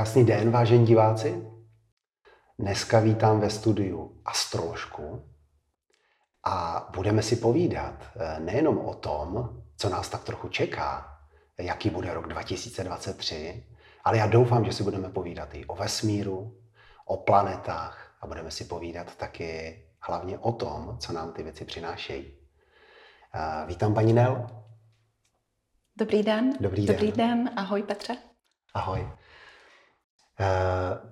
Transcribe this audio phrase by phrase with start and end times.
[0.00, 1.46] Krásný den, vážení diváci.
[2.58, 5.28] Dneska vítám ve studiu astroložku
[6.44, 11.18] a budeme si povídat eh, nejenom o tom, co nás tak trochu čeká,
[11.58, 13.66] jaký bude rok 2023,
[14.04, 16.60] ale já doufám, že si budeme povídat i o vesmíru,
[17.04, 22.34] o planetách a budeme si povídat taky hlavně o tom, co nám ty věci přinášejí.
[23.34, 24.46] Eh, vítám paní Nel.
[25.96, 26.52] Dobrý den.
[26.60, 26.96] Dobrý den.
[26.96, 27.50] Dobrý den.
[27.56, 28.16] Ahoj Petře.
[28.74, 29.19] Ahoj.
[30.40, 31.10] Uh,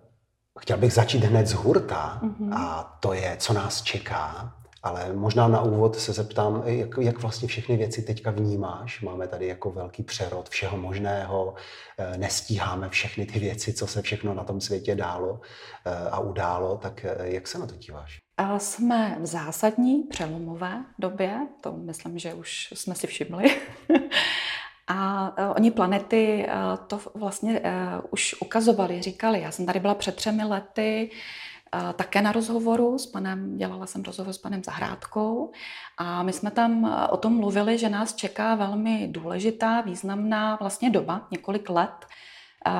[0.60, 2.54] chtěl bych začít hned z hurta mm-hmm.
[2.54, 4.54] a to je, co nás čeká.
[4.82, 9.00] Ale možná na úvod se zeptám, jak, jak vlastně všechny věci teďka vnímáš.
[9.00, 11.54] Máme tady jako velký přerod všeho možného,
[11.98, 15.40] eh, nestíháme všechny ty věci, co se všechno na tom světě dálo
[15.86, 18.18] eh, a událo, tak jak se na to díváš?
[18.36, 23.44] A jsme v zásadní přelomové době, to myslím, že už jsme si všimli.
[24.88, 27.66] A uh, oni planety uh, to vlastně uh,
[28.10, 29.40] už ukazovali, říkali.
[29.40, 31.10] Já jsem tady byla před třemi lety
[31.96, 35.52] také na rozhovoru s panem, dělala jsem rozhovor s panem Zahrádkou
[35.98, 41.28] a my jsme tam o tom mluvili, že nás čeká velmi důležitá, významná vlastně doba,
[41.30, 42.06] několik let,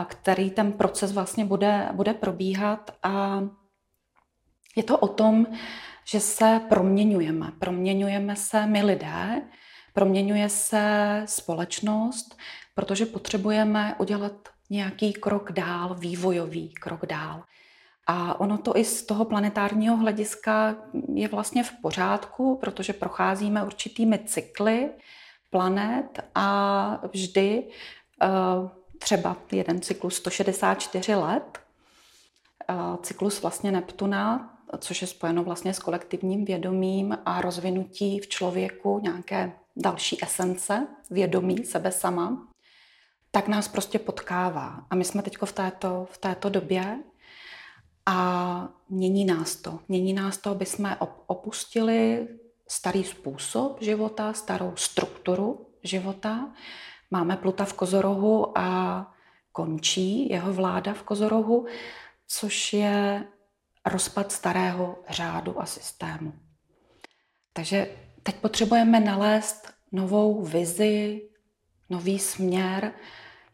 [0.05, 3.41] který ten proces vlastně bude, bude probíhat a
[4.77, 5.47] je to o tom,
[6.05, 7.53] že se proměňujeme.
[7.59, 9.43] Proměňujeme se my lidé,
[9.99, 12.37] proměňuje se společnost,
[12.75, 14.33] protože potřebujeme udělat
[14.71, 17.43] nějaký krok dál, vývojový krok dál.
[18.07, 20.77] A ono to i z toho planetárního hlediska
[21.15, 24.91] je vlastně v pořádku, protože procházíme určitými cykly
[25.51, 27.65] planet a vždy
[28.23, 28.29] eh,
[28.99, 31.59] třeba jeden cyklus 164 let,
[32.69, 39.01] eh, cyklus vlastně Neptuna, což je spojeno vlastně s kolektivním vědomím a rozvinutí v člověku
[39.03, 42.49] nějaké další esence, vědomí sebe sama,
[43.31, 44.87] tak nás prostě potkává.
[44.91, 46.99] A my jsme teď v této, v této době
[48.07, 49.79] a mění nás to.
[49.89, 50.97] Mění nás to, aby jsme
[51.27, 52.29] opustili
[52.69, 56.53] starý způsob života, starou strukturu života.
[57.11, 59.07] Máme Pluta v Kozorohu a
[59.53, 61.67] končí jeho vláda v Kozorohu,
[62.27, 63.27] což je
[63.87, 66.33] rozpad starého řádu a systému.
[67.53, 71.23] Takže teď potřebujeme nalézt novou vizi,
[71.91, 72.93] nový směr.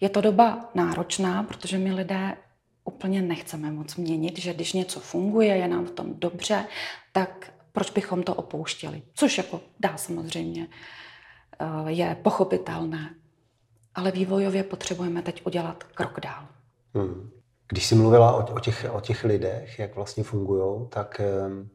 [0.00, 2.36] Je to doba náročná, protože my lidé
[2.84, 6.64] úplně nechceme moc měnit, že když něco funguje, je nám v tom dobře,
[7.12, 9.02] tak proč bychom to opouštěli?
[9.14, 10.68] Což jako dá samozřejmě,
[11.58, 13.14] eh, je pochopitelné.
[13.94, 16.46] Ale vývojově potřebujeme teď udělat krok dál.
[16.94, 17.30] Hmm.
[17.68, 21.70] Když jsi mluvila o, těch, o těch lidech, jak vlastně fungují, tak um,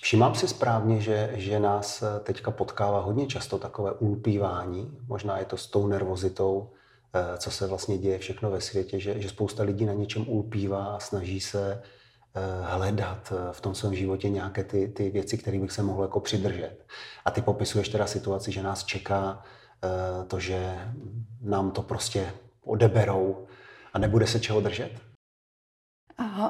[0.00, 4.98] všímám si správně, že, že nás teďka potkává hodně často takové ulpívání.
[5.08, 6.70] Možná je to s tou nervozitou,
[7.14, 10.84] eh, co se vlastně děje všechno ve světě, že, že spousta lidí na něčem ulpívá
[10.84, 15.58] a snaží se eh, hledat eh, v tom svém životě nějaké ty, ty věci, které
[15.58, 16.86] bych se mohl jako přidržet.
[17.24, 19.42] A ty popisuješ teda situaci, že nás čeká
[20.28, 20.78] to, že
[21.40, 22.32] nám to prostě
[22.64, 23.46] odeberou
[23.94, 24.92] a nebude se čeho držet?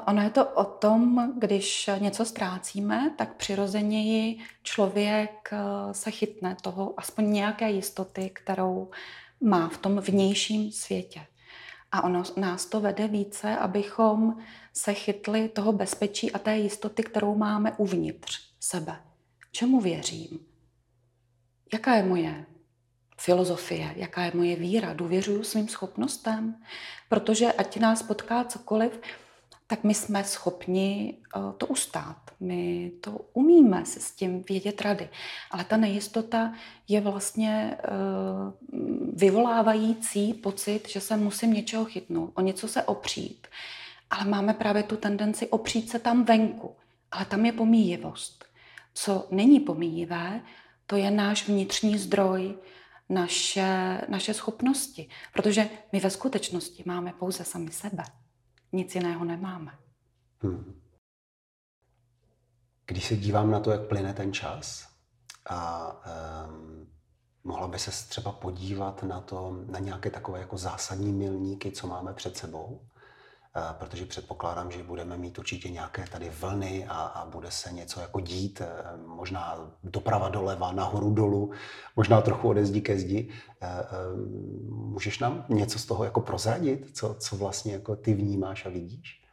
[0.07, 6.93] Ono je to o tom, když něco ztrácíme, tak přirozeněji člověk eh, se chytne toho
[6.97, 8.91] aspoň nějaké jistoty, kterou
[9.41, 11.25] má v tom vnějším světě.
[11.91, 14.37] A ono nás to vede více, abychom
[14.73, 19.01] se chytli toho bezpečí a té jistoty, kterou máme uvnitř sebe.
[19.51, 20.39] Čemu věřím?
[21.73, 22.45] Jaká je moje
[23.19, 24.93] filozofie, jaká je moje víra?
[24.93, 26.55] Důvěřuju svým schopnostem?
[27.09, 29.01] Protože ať nás potká cokoliv,
[29.67, 32.17] tak my jsme schopni eh, to ustát.
[32.39, 35.09] My to umíme si s tím vědět rady.
[35.51, 36.53] Ale ta nejistota
[36.87, 37.87] je vlastně eh,
[39.13, 43.47] vyvolávající pocit, že se musím něčeho chytnout, o něco se opřít.
[44.09, 46.75] Ale máme právě tu tendenci opřít se tam venku.
[47.11, 48.45] Ale tam je pomíjivost.
[48.93, 50.41] Co není pomíjivé,
[50.85, 52.55] to je náš vnitřní zdroj,
[53.09, 55.09] naše, naše schopnosti.
[55.33, 58.03] Protože my ve skutečnosti máme pouze sami sebe.
[58.77, 59.79] Nic jiného nemáme.
[60.41, 60.81] Hmm.
[62.85, 64.87] Když se dívám na to, jak plyne ten čas,
[65.49, 65.91] a
[66.47, 66.87] um,
[67.43, 72.13] mohla by se třeba podívat na to, na nějaké takové jako zásadní milníky, co máme
[72.13, 72.87] před sebou,
[73.73, 78.19] protože předpokládám, že budeme mít určitě nějaké tady vlny a, a bude se něco jako
[78.19, 81.51] dít, uh, možná doprava doleva, nahoru dolů,
[81.95, 83.29] možná trochu ode zdi ke zdi.
[83.61, 88.69] Uh, můžeš nám něco z toho jako prozradit, co, co vlastně jako ty vnímáš a
[88.69, 89.23] vidíš?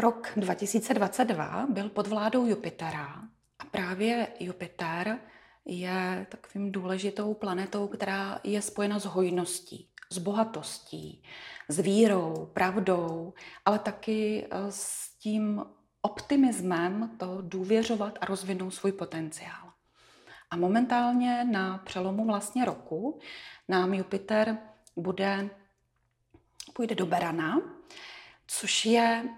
[0.00, 3.14] Rok 2022 byl pod vládou Jupitera
[3.58, 5.18] a právě Jupiter
[5.64, 11.22] je takovým důležitou planetou, která je spojena s hojností s bohatostí,
[11.68, 15.64] s vírou, pravdou, ale taky eh, s tím
[16.02, 19.72] optimismem to důvěřovat a rozvinout svůj potenciál.
[20.50, 23.20] A momentálně na přelomu vlastně roku
[23.68, 24.58] nám Jupiter
[24.96, 25.50] bude,
[26.72, 27.60] půjde do Berana,
[28.46, 29.28] což je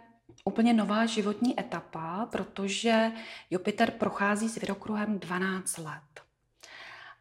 [0.45, 3.13] úplně nová životní etapa, protože
[3.51, 6.28] Jupiter prochází s vyrokruhem 12 let.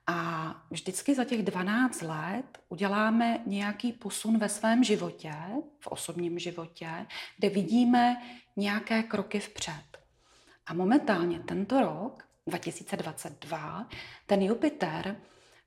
[0.08, 5.34] A vždycky za těch 12 let uděláme nějaký posun ve svém životě,
[5.80, 7.06] v osobním životě,
[7.38, 8.22] kde vidíme
[8.56, 9.98] nějaké kroky vpřed.
[10.66, 13.88] A momentálně tento rok, 2022,
[14.26, 15.16] ten Jupiter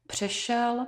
[0.06, 0.86] přešel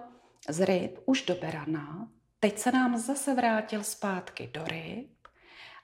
[0.48, 2.08] z ryb už do Berana,
[2.40, 5.10] teď se nám zase vrátil zpátky do ryb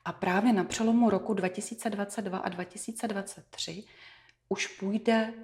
[0.05, 3.85] a právě na přelomu roku 2022 a 2023
[4.49, 5.35] už půjde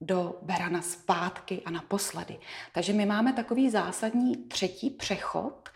[0.00, 2.38] do Berana zpátky a naposledy.
[2.72, 5.68] Takže my máme takový zásadní třetí přechod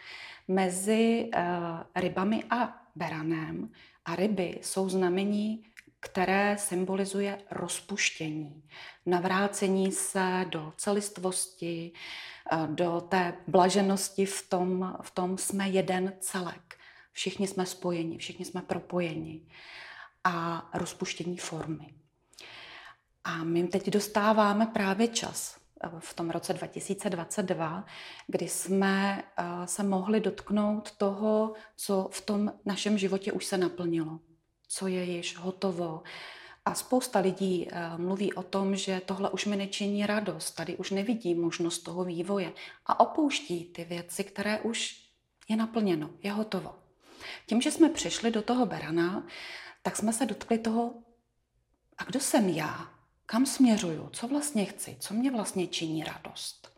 [0.49, 1.43] mezi uh,
[1.95, 3.71] rybami a Beranem.
[4.05, 5.65] A ryby jsou znamení,
[6.01, 8.63] které symbolizuje rozpuštění,
[9.07, 11.93] navrácení se do celistvosti,
[12.53, 16.79] uh, do té blaženosti v tom, v tom jsme jeden celek.
[17.13, 19.47] Všichni jsme spojeni, všichni jsme propojeni.
[20.25, 22.02] A rozpuštění formy.
[23.25, 27.85] A my teď dostáváme právě čas eh, v tom roce 2022,
[28.27, 34.21] kdy jsme eh, se mohli dotknout toho, co v tom našem životě už se naplnilo,
[34.69, 36.03] co je již hotovo.
[36.65, 40.91] A spousta lidí eh, mluví o tom, že tohle už mi nečiní radost, tady už
[40.91, 42.53] nevidí možnost toho vývoje
[42.87, 45.03] a opouští ty věci, které už
[45.49, 46.75] je naplněno, je hotovo.
[47.47, 49.27] Tím, že jsme přišli do toho berana,
[49.83, 50.95] tak jsme se dotkli toho,
[51.99, 52.92] a kdo jsem já?
[53.33, 56.73] Kam směřuju, co vlastně chci, co mě vlastně činí radost.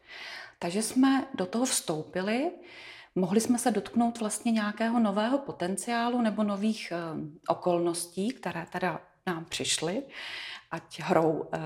[0.59, 2.51] Takže jsme do toho vstoupili,
[3.15, 6.97] mohli jsme se dotknout vlastně nějakého nového potenciálu nebo nových e,
[7.49, 10.03] okolností, které teda nám přišly,
[10.71, 11.59] ať hrou e,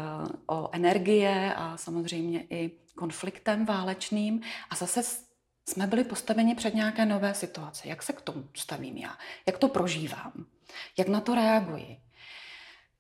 [0.46, 4.40] o energie a samozřejmě i konfliktem válečným.
[4.70, 5.02] A zase
[5.68, 7.88] jsme byli postaveni před nějaké nové situace.
[7.88, 9.18] Jak se k tomu stavím já?
[9.46, 10.32] Jak to prožívám?
[10.98, 12.07] Jak na to reaguji?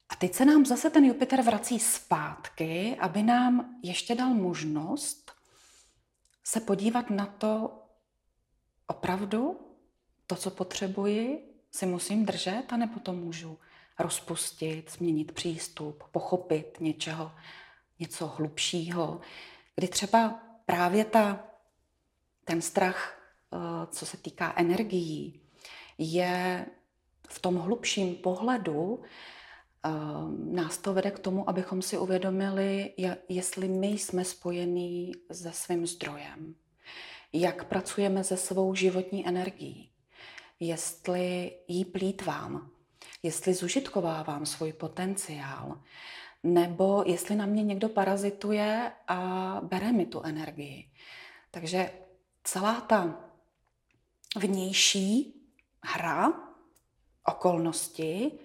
[0.08, 5.32] A teď se nám zase ten Jupiter vrací zpátky, aby nám ještě dal možnost
[6.44, 7.82] se podívat na to
[8.86, 9.60] opravdu,
[10.26, 13.58] to, co potřebuji, si musím držet, anebo to můžu
[13.98, 17.32] rozpustit, změnit přístup, pochopit něčeho,
[17.98, 19.20] něco hlubšího,
[19.74, 21.44] kdy třeba právě ta,
[22.44, 23.22] ten strach,
[23.52, 25.40] eh, co se týká energií,
[25.98, 26.66] je
[27.28, 29.02] v tom hlubším pohledu
[30.44, 32.94] nás to vede k tomu, abychom si uvědomili,
[33.28, 36.54] jestli my jsme spojení se svým zdrojem,
[37.32, 39.90] jak pracujeme se svou životní energií,
[40.60, 42.70] jestli jí plítvám,
[43.22, 45.80] jestli zužitkovávám svůj potenciál,
[46.42, 50.90] nebo jestli na mě někdo parazituje a bere mi tu energii.
[51.50, 51.90] Takže
[52.44, 53.24] celá ta
[54.36, 55.34] vnější
[55.84, 56.32] hra,
[57.26, 58.38] okolnosti,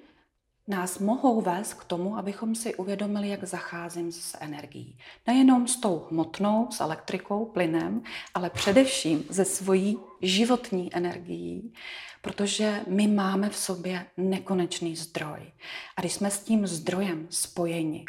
[0.68, 4.97] nás mohou vést k tomu, abychom si uvědomili, jak zacházím s energií.
[5.28, 11.73] Nejenom s tou hmotnou, s elektrikou, plynem, ale především ze svojí životní energií,
[12.21, 15.52] protože my máme v sobě nekonečný zdroj.
[15.95, 18.06] A když jsme s tím zdrojem spojeni,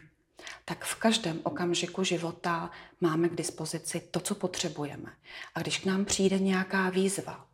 [0.64, 5.12] tak v každém okamžiku života máme k dispozici to, co potřebujeme.
[5.54, 7.46] A když k nám přijde nějaká výzva,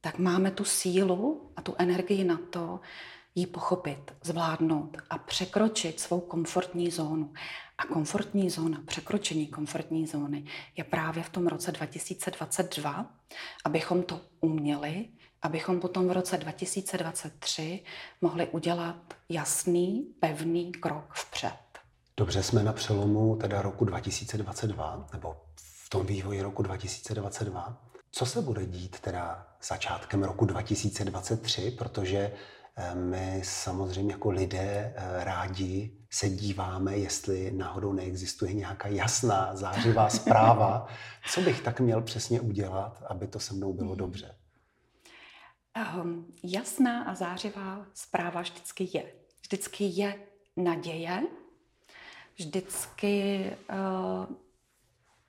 [0.00, 2.80] tak máme tu sílu a tu energii na to,
[3.38, 7.32] ji pochopit, zvládnout a překročit svou komfortní zónu.
[7.78, 10.44] A komfortní zóna, překročení komfortní zóny
[10.76, 13.06] je právě v tom roce 2022,
[13.64, 15.08] abychom to uměli,
[15.42, 17.82] abychom potom v roce 2023
[18.20, 21.58] mohli udělat jasný, pevný krok vpřed.
[22.16, 27.82] Dobře, jsme na přelomu teda roku 2022, nebo v tom vývoji roku 2022.
[28.10, 32.32] Co se bude dít teda začátkem roku 2023, protože
[32.94, 40.86] my samozřejmě jako lidé eh, rádi se díváme, jestli náhodou neexistuje nějaká jasná, zářivá zpráva,
[41.30, 43.98] co bych tak měl přesně udělat, aby to se mnou bylo mhm.
[43.98, 44.34] dobře.
[46.02, 49.12] Um, jasná a zářivá zpráva vždycky je.
[49.42, 51.22] Vždycky je naděje,
[52.36, 54.36] vždycky uh,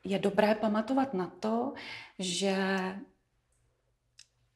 [0.04, 1.74] je dobré pamatovat na to,
[2.20, 2.56] že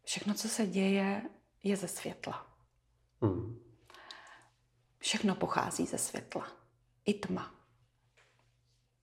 [0.04, 1.22] všechno, co se děje,
[1.64, 2.53] je ze světla.
[3.24, 3.60] Hmm.
[5.00, 6.48] Všechno pochází ze světla.
[7.06, 7.56] I tma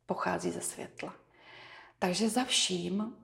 [0.06, 1.14] pochází ze světla.
[1.98, 3.16] Takže za vším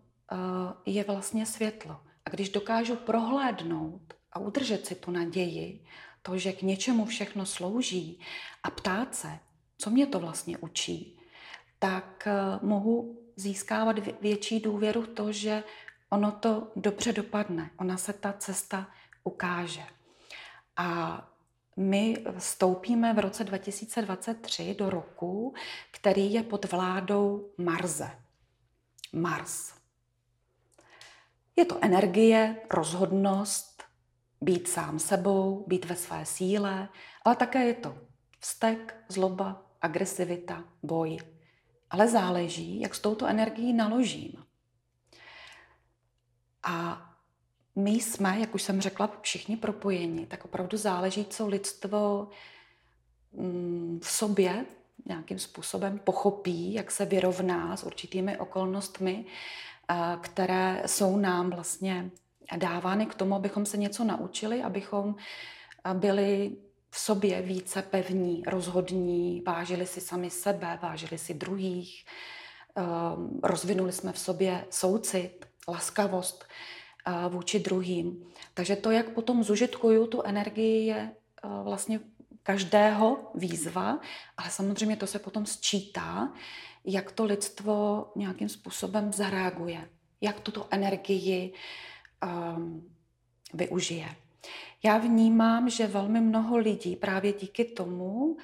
[0.87, 2.00] je vlastně světlo.
[2.25, 5.85] A když dokážu prohlédnout a udržet si tu naději,
[6.23, 8.21] to, že k něčemu všechno slouží
[8.62, 9.38] a ptát se,
[9.79, 11.21] co mě to vlastně učí,
[11.79, 15.65] tak eh, mohu získávat větší důvěru v to, že
[16.11, 18.91] ono to dobře dopadne, ona se ta cesta
[19.25, 19.96] ukáže.
[20.76, 21.23] A
[21.76, 25.54] my vstoupíme v roce 2023 do roku,
[25.90, 28.11] který je pod vládou Marze.
[29.12, 29.75] Mars.
[31.56, 33.83] Je to energie, rozhodnost,
[34.40, 36.88] být sám sebou, být ve své síle,
[37.25, 37.99] ale také je to
[38.40, 41.18] vztek, zloba, agresivita, boj.
[41.90, 44.45] Ale záleží, jak s touto energií naložím.
[46.62, 47.02] A
[47.76, 52.28] my jsme, jak už jsem řekla, všichni propojeni, tak opravdu záleží, co lidstvo
[53.33, 54.66] mm, v sobě
[55.09, 59.25] nějakým způsobem pochopí, jak se vyrovná s určitými okolnostmi,
[60.21, 62.11] které jsou nám vlastně
[62.56, 65.16] dávány k tomu, abychom se něco naučili, abychom
[65.95, 66.56] byli
[66.90, 72.04] v sobě více pevní, rozhodní, vážili si sami sebe, vážili si druhých,
[72.76, 76.45] ehm, rozvinuli jsme v sobě soucit, laskavost
[77.29, 78.27] vůči druhým.
[78.55, 81.11] Takže to, jak potom zužitkuju tu energii, je
[81.63, 82.01] vlastně
[82.43, 83.99] každého výzva,
[84.37, 86.33] ale samozřejmě to se potom sčítá,
[86.85, 89.89] jak to lidstvo nějakým způsobem zareaguje,
[90.21, 91.53] jak tuto energii
[92.25, 92.91] um,
[93.55, 94.09] využije.
[94.83, 98.37] Já vnímám, že velmi mnoho lidí právě díky tomu, uh,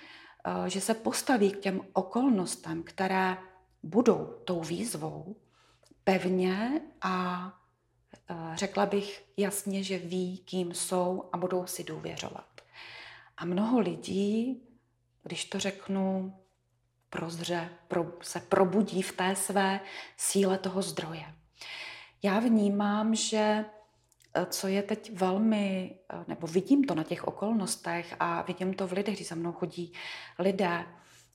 [0.67, 3.37] že se postaví k těm okolnostem, které
[3.83, 5.37] budou tou výzvou,
[6.05, 7.47] pevně a
[8.55, 12.61] řekla bych jasně, že ví, kým jsou a budou si důvěřovat.
[13.37, 14.63] A mnoho lidí,
[15.23, 16.37] když to řeknu,
[17.11, 19.81] prozře, pro, se probudí v té své
[20.17, 21.25] síle toho zdroje.
[22.23, 23.65] Já vnímám, že
[24.35, 28.87] eh, co je teď velmi, eh, nebo vidím to na těch okolnostech a vidím to
[28.87, 29.93] v lidech, když za mnou chodí
[30.39, 30.87] lidé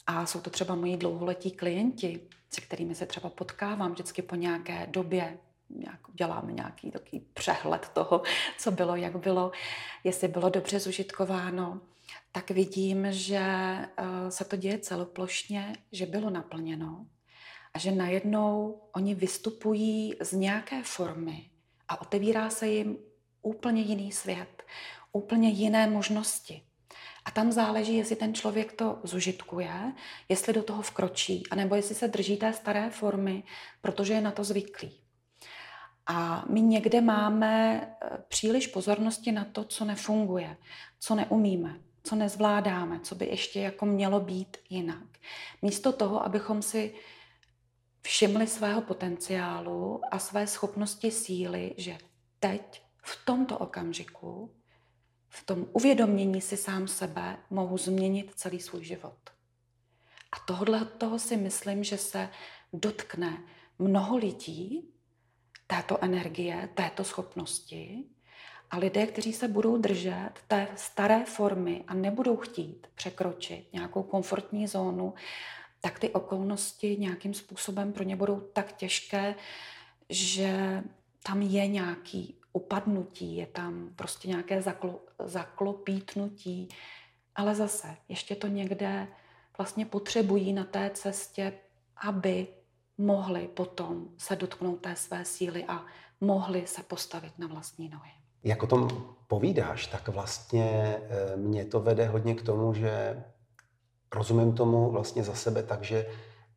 [0.07, 4.87] a jsou to třeba moji dlouholetí klienti, se kterými se třeba potkávám vždycky po nějaké
[4.87, 5.37] době,
[5.69, 8.21] nějak, děláme nějaký takový přehled toho,
[8.57, 9.51] co bylo, jak bylo,
[10.03, 11.81] jestli bylo dobře zužitkováno,
[12.31, 13.85] tak vidím, že eh,
[14.31, 17.05] se to děje celoplošně, že bylo naplněno
[17.73, 21.49] a že najednou oni vystupují z nějaké formy
[21.87, 22.97] a otevírá se jim
[23.41, 24.63] úplně jiný svět,
[25.11, 26.61] úplně jiné možnosti.
[27.25, 29.93] A tam záleží, jestli ten člověk to zužitkuje,
[30.29, 33.43] jestli do toho vkročí, anebo jestli se drží té staré formy,
[33.81, 35.06] protože je na to zvyklý.
[36.07, 40.57] A my někde máme eh, příliš pozornosti na to, co nefunguje,
[40.99, 45.03] co neumíme, co nezvládáme, co by ještě jako mělo být jinak.
[45.61, 46.93] Místo toho, abychom si
[48.01, 51.97] všimli svého potenciálu a své schopnosti síly, že
[52.39, 54.55] teď, v tomto okamžiku,
[55.29, 59.17] v tom uvědomění si sám sebe mohu změnit celý svůj život.
[60.31, 62.29] A tohle toho si myslím, že se
[62.73, 63.43] dotkne
[63.79, 64.93] mnoho lidí,
[65.67, 68.03] této energie, této schopnosti.
[68.71, 74.67] A lidé, kteří se budou držet té staré formy a nebudou chtít překročit nějakou komfortní
[74.67, 75.13] zónu,
[75.81, 79.35] tak ty okolnosti nějakým způsobem pro ně budou tak těžké,
[80.09, 80.83] že
[81.23, 86.67] tam je nějaký upadnutí, je tam prostě nějaké zaklo, zaklopítnutí,
[87.35, 89.07] ale zase ještě to někde
[89.57, 91.53] vlastně potřebují na té cestě,
[91.97, 92.47] aby
[92.97, 95.85] mohli potom se dotknout té své síly a
[96.21, 98.11] mohli se postavit na vlastní nohy.
[98.43, 98.89] Jak o tom
[99.27, 103.23] povídáš, tak vlastně eh, mě to vede hodně k tomu, že
[104.15, 106.05] rozumím tomu vlastně za sebe tak, že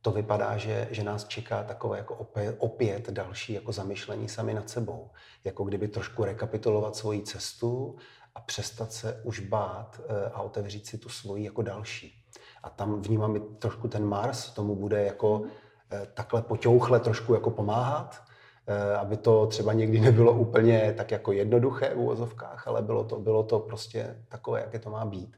[0.02, 4.70] to vypadá, že, že nás čeká takové jako opět, opět další jako zamyšlení sami nad
[4.70, 5.10] sebou.
[5.44, 7.96] Jako kdyby trošku rekapitulovat svoji cestu
[8.34, 12.24] a přestat se už bát eh, a otevřít si tu svoji jako další.
[12.62, 15.69] A tam vnímám i trošku ten Mars, tomu bude jako eh,
[16.14, 18.22] takhle poťouchle trošku jako pomáhat,
[18.70, 23.18] Eh, aby to třeba někdy nebylo úplně tak jako jednoduché v úvozovkách, ale bylo to,
[23.18, 25.36] bylo to prostě takové, jaké to má být.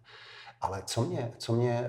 [0.60, 1.88] Ale co mě, co mě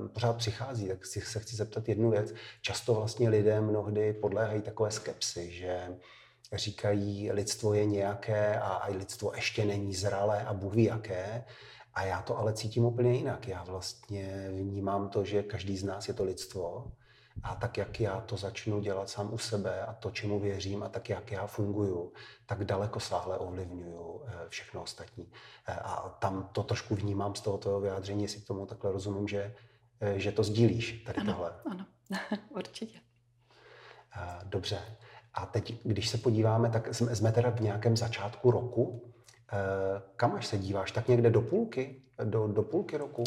[0.00, 2.34] uh, pořád přichází, tak si, se chci zeptat jednu věc.
[2.60, 5.88] Často vlastně lidé mnohdy podléhají takové skepsy, že
[6.52, 11.44] říkají, lidstvo je nějaké a, a lidstvo ještě není zralé a Bůh ví jaké.
[11.94, 13.48] A já to ale cítím úplně jinak.
[13.48, 16.92] Já vlastně vnímám to, že každý z nás je to lidstvo
[17.42, 20.88] a tak, jak já to začnu dělat sám u sebe a to, čemu věřím a
[20.88, 22.12] tak, jak já funguju,
[22.46, 25.32] tak daleko sáhle ovlivňuju eh, všechno ostatní.
[25.66, 29.54] Eh, a tam to trošku vnímám z tohoto vyjádření, jestli k tomu takhle rozumím, že,
[30.00, 31.52] eh, že to sdílíš, tady ano, tohle.
[31.70, 31.86] Ano,
[32.48, 32.98] určitě.
[34.44, 34.78] Dobře.
[35.34, 39.12] A teď, když se podíváme, tak jsme, jsme teda v nějakém začátku roku.
[40.16, 40.92] Kam až se díváš?
[40.92, 42.02] Tak někde do půlky?
[42.24, 43.24] Do, do půlky roku?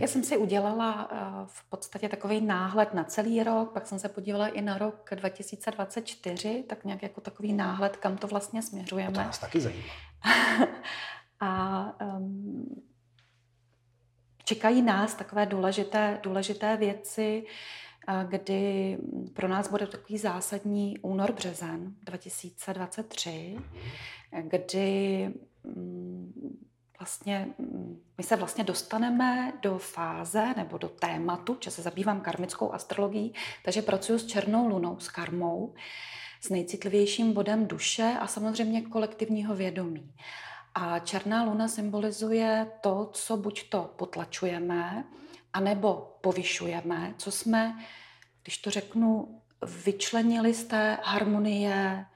[0.00, 4.08] Já jsem si udělala eh, v podstatě takový náhled na celý rok, pak jsem se
[4.08, 9.08] podívala i na rok 2024, tak nějak jako takový náhled, kam to vlastně směřujeme.
[9.08, 9.92] A to nás taky zajímá.
[11.40, 12.82] A um,
[14.44, 17.46] čekají nás takové důležité, důležité věci,
[18.28, 18.98] kdy
[19.32, 23.56] pro nás bude takový zásadní únor březen 2023,
[24.42, 25.28] kdy
[25.64, 26.32] mm,
[27.02, 27.48] vlastně
[28.18, 33.82] my se vlastně dostaneme do fáze nebo do tématu, že se zabývám karmickou astrologií, takže
[33.82, 35.74] pracuji s černou lunou, s karmou,
[36.40, 40.14] s nejcitlivějším bodem duše a samozřejmě kolektivního vědomí.
[40.74, 45.04] A černá luna symbolizuje to, co buď to potlačujeme,
[45.52, 47.78] anebo povyšujeme, co jsme,
[48.42, 49.40] když to řeknu,
[49.84, 52.06] vyčlenili z té harmonie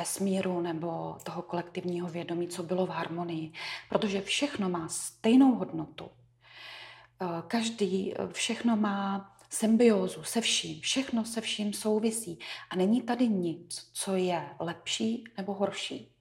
[0.00, 3.52] vesmíru nebo toho kolektivního vědomí, co bylo v harmonii.
[3.88, 6.10] Protože všechno má stejnou hodnotu.
[7.22, 12.38] Eh, každý, eh, všechno má symbiózu se vším, všechno se vším souvisí
[12.70, 16.12] a není tady nic, co je lepší nebo horší.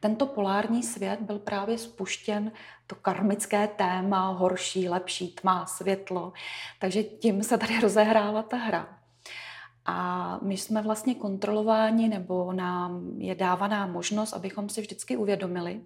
[0.00, 2.52] Tento polární svět byl právě spuštěn
[2.86, 6.32] to karmické téma, horší, lepší, tma, světlo.
[6.78, 9.03] Takže tím se tady rozehrála ta hra.
[9.86, 15.80] A my jsme vlastně kontrolováni, nebo nám je dávaná možnost, abychom si vždycky uvědomili,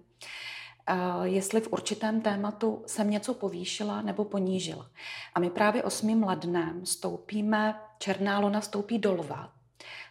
[0.87, 4.89] eh, jestli v určitém tématu jsem něco povýšila nebo ponížila.
[5.35, 6.23] A my právě 8.
[6.23, 9.51] lednem stoupíme, černá luna stoupí do lva,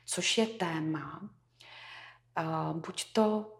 [0.06, 1.20] což je téma,
[2.72, 3.57] buď to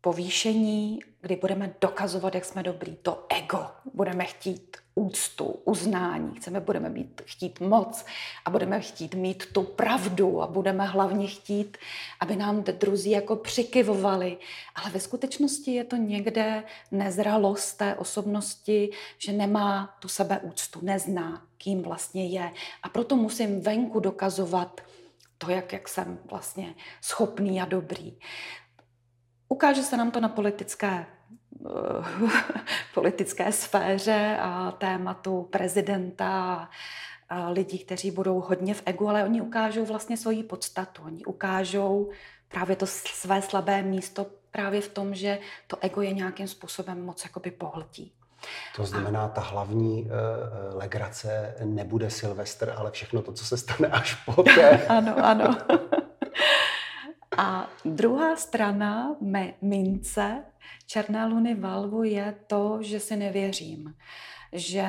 [0.00, 3.66] povýšení, kdy budeme dokazovat, jak jsme dobrý, to ego.
[3.94, 8.04] Budeme chtít úctu, uznání, chceme, budeme mít, chtít moc
[8.44, 11.78] a budeme chtít mít tu pravdu a budeme hlavně chtít,
[12.20, 14.38] aby nám druzí jako přikivovali.
[14.74, 21.82] Ale ve skutečnosti je to někde nezralost té osobnosti, že nemá tu sebeúctu, nezná, kým
[21.82, 22.52] vlastně je.
[22.82, 24.80] A proto musím venku dokazovat
[25.38, 28.16] to, jak, jak jsem vlastně schopný a dobrý.
[29.48, 31.06] Ukáže se nám to na politické
[31.66, 32.28] eh,
[32.94, 36.68] politické sféře a tématu prezidenta
[37.28, 41.02] a lidí, kteří budou hodně v egu, ale oni ukážou vlastně svoji podstatu.
[41.02, 42.10] Oni ukážou
[42.48, 47.24] právě to své slabé místo právě v tom, že to ego je nějakým způsobem moc
[47.24, 48.12] jakoby pohltí.
[48.76, 50.10] To znamená, ta hlavní uh,
[50.78, 54.86] legrace nebude Silvestr, ale všechno to, co se stane až poté.
[54.88, 55.58] ano, ano.
[57.38, 60.44] A druhá strana mé mince
[60.86, 63.94] černé luny valvu je to, že si nevěřím
[64.52, 64.86] že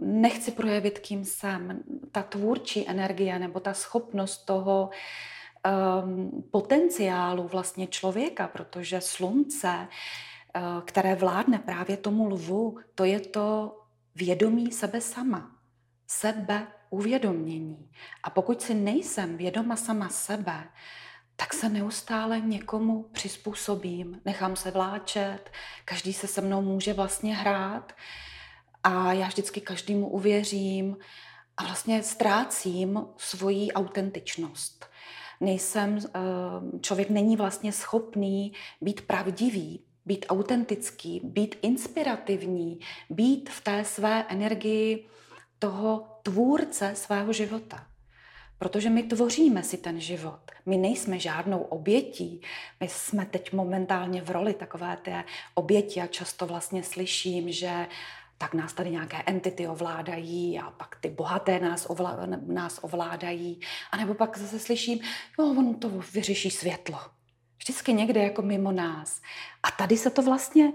[0.00, 1.82] nechci projevit, kým jsem.
[2.12, 4.90] Ta tvůrčí energie nebo ta schopnost toho
[6.04, 9.88] um, potenciálu vlastně člověka, protože slunce,
[10.56, 13.78] uh, které vládne právě tomu lvu, to je to
[14.14, 15.50] vědomí sebe sama,
[16.06, 17.90] sebe uvědomění.
[18.22, 20.64] A pokud si nejsem vědoma sama sebe,
[21.42, 25.50] tak se neustále někomu přizpůsobím, nechám se vláčet,
[25.84, 27.92] každý se se mnou může vlastně hrát
[28.82, 30.96] a já vždycky každému uvěřím
[31.56, 34.86] a vlastně ztrácím svoji autentičnost.
[35.40, 36.20] Nejsem, eh,
[36.80, 42.78] člověk není vlastně schopný být pravdivý, být autentický, být inspirativní,
[43.10, 45.08] být v té své energii
[45.58, 47.91] toho tvůrce svého života.
[48.62, 50.40] Protože my tvoříme si ten život.
[50.66, 52.40] My nejsme žádnou obětí.
[52.80, 57.86] My jsme teď momentálně v roli takové té oběti a často vlastně slyším, že
[58.38, 63.60] tak nás tady nějaké entity ovládají a pak ty bohaté nás, ovlá, nás ovládají.
[63.92, 65.00] A nebo pak zase slyším,
[65.38, 66.98] no on to vyřeší světlo.
[67.58, 69.20] Vždycky někde jako mimo nás.
[69.62, 70.72] A tady se to vlastně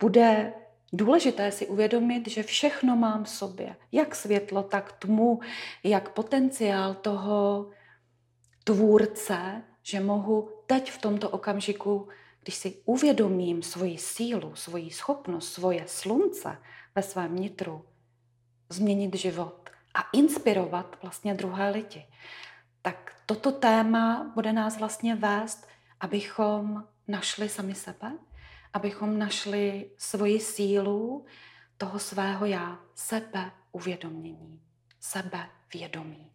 [0.00, 0.52] bude
[0.92, 3.76] důležité si uvědomit, že všechno mám v sobě.
[3.92, 5.40] Jak světlo, tak tmu,
[5.84, 7.70] jak potenciál toho
[8.64, 12.08] tvůrce, že mohu teď v tomto okamžiku,
[12.42, 16.58] když si uvědomím svoji sílu, svoji schopnost, svoje slunce
[16.94, 17.84] ve svém nitru,
[18.68, 22.06] změnit život a inspirovat vlastně druhé lidi.
[22.82, 25.66] Tak toto téma bude nás vlastně vést,
[26.00, 28.12] abychom našli sami sebe,
[28.76, 31.26] abychom našli svoji sílu
[31.76, 34.60] toho svého já, sebe uvědomění,
[35.00, 36.32] sebe vědomí.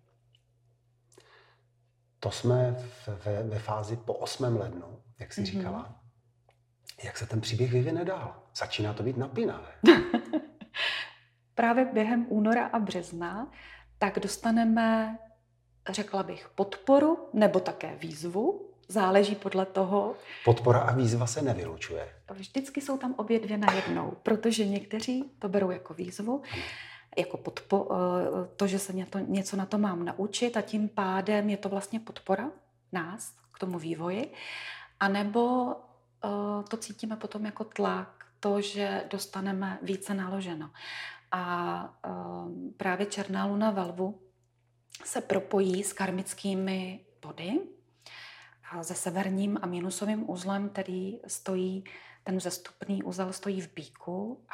[2.19, 2.75] To jsme
[3.25, 4.57] ve, ve fázi po 8.
[4.57, 5.45] lednu, jak jsi mm-hmm.
[5.45, 6.01] říkala.
[7.03, 8.43] Jak se ten příběh vyvine dál?
[8.55, 9.71] Začíná to být napínavé.
[11.55, 13.51] Právě během února a března
[13.97, 15.17] tak dostaneme
[15.89, 18.70] řekla bych, podporu nebo také výzvu.
[18.91, 20.15] Záleží podle toho.
[20.45, 22.09] Podpora a výzva se nevylučuje.
[22.33, 26.41] Vždycky jsou tam obě dvě najednou, protože někteří to berou jako výzvu,
[27.17, 28.93] jako podpo, eh, to, že se
[29.27, 32.51] něco, na to mám naučit a tím pádem je to vlastně podpora
[32.91, 34.33] nás k tomu vývoji.
[34.99, 35.73] A nebo
[36.25, 40.69] eh, to cítíme potom jako tlak, to, že dostaneme více naloženo.
[41.31, 42.09] A eh,
[42.77, 44.19] právě černá luna ve lvu
[45.05, 47.59] se propojí s karmickými body,
[48.71, 51.83] a se severním a minusovým uzlem, který stojí,
[52.23, 54.53] ten zestupný úzel stojí v bíku a,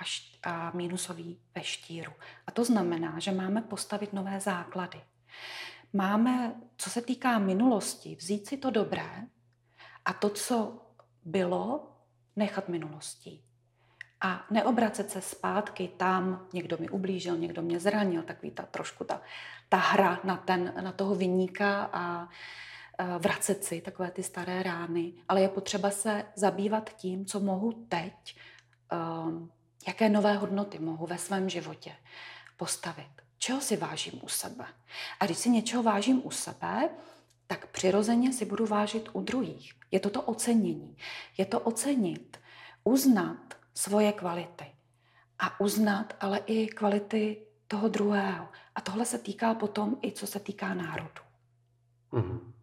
[0.50, 2.12] a minusový ve štíru.
[2.48, 5.02] A to znamená, že máme postavit nové základy.
[5.94, 9.28] Máme, co se týká minulosti, vzít si to dobré
[10.06, 10.82] a to, co
[11.26, 11.92] bylo,
[12.36, 13.44] nechat minulostí.
[14.22, 19.22] A neobracet se zpátky tam, někdo mi ublížil, někdo mě zranil, takový ta trošku ta,
[19.70, 22.30] ta hra na, ten, na toho vyníka a
[23.20, 28.38] vracet si takové ty staré rány, ale je potřeba se zabývat tím, co mohu teď,
[29.26, 29.52] um,
[29.88, 31.92] jaké nové hodnoty mohu ve svém životě
[32.58, 33.10] postavit.
[33.38, 34.66] Čeho si vážím u sebe?
[35.20, 36.90] A když si něčeho vážím u sebe,
[37.48, 39.74] tak přirozeně si budu vážit u druhých.
[39.92, 40.98] Je to to ocenění.
[41.38, 42.40] Je to ocenit,
[42.84, 44.66] uznat svoje kvality
[45.40, 48.48] a uznat ale i kvality toho druhého.
[48.76, 51.22] A tohle se týká potom i co se týká národu.
[52.14, 52.57] Mm-hmm.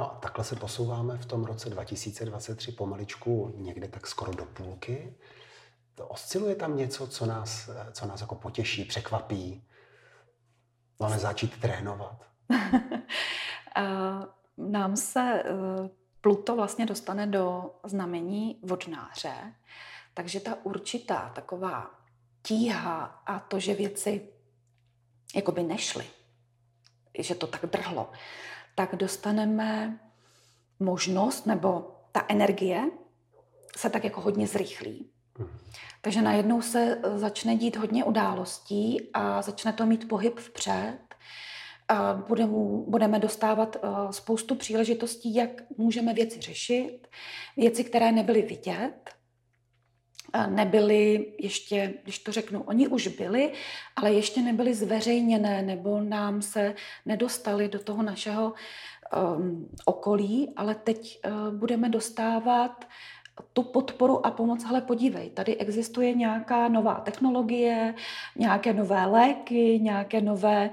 [0.00, 5.14] No a takhle se posouváme v tom roce 2023 pomaličku někde tak skoro do půlky.
[5.94, 9.64] To osciluje tam něco, co nás, co nás jako potěší, překvapí.
[11.00, 12.24] Máme začít trénovat.
[14.56, 15.44] Nám se e,
[16.20, 19.54] Pluto vlastně dostane do znamení vodnáře,
[20.14, 21.90] takže ta určitá taková
[22.42, 24.28] tíha a to, že věci
[25.34, 26.06] jakoby nešly,
[27.18, 28.10] že to tak drhlo,
[28.80, 29.98] tak dostaneme
[30.78, 32.90] možnost, nebo ta energie
[33.76, 35.10] se tak jako hodně zrychlí.
[36.00, 40.98] Takže najednou se začne dít hodně událostí a začne to mít pohyb vpřed.
[41.88, 42.52] A budeme,
[42.86, 47.08] budeme dostávat e, spoustu příležitostí, jak můžeme věci řešit,
[47.56, 49.10] věci, které nebyly vidět,
[50.46, 53.52] nebyly ještě, když to řeknu, oni už byli,
[53.96, 56.74] ale ještě nebyly zveřejněné nebo nám se
[57.06, 58.52] nedostali do toho našeho
[59.36, 62.84] um, okolí, ale teď uh, budeme dostávat
[63.52, 67.94] tu podporu a pomoc, ale podívej, tady existuje nějaká nová technologie,
[68.36, 70.70] nějaké nové léky, nějaké nové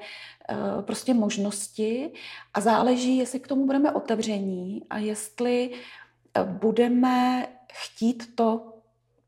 [0.52, 2.12] uh, prostě možnosti.
[2.54, 8.77] A záleží, jestli k tomu budeme otevření a jestli uh, budeme chtít to